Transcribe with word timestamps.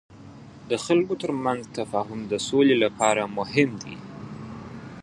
د 0.69 0.71
خلکو 0.85 1.13
ترمنځ 1.21 1.61
تفاهم 1.79 2.19
د 2.31 2.33
سولې 2.47 2.75
لپاره 2.83 3.23
مهم 3.37 3.69
دی. 3.83 3.97